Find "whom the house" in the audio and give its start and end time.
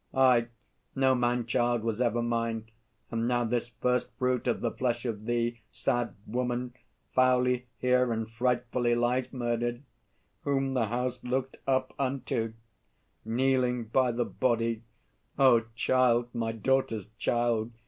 10.43-11.23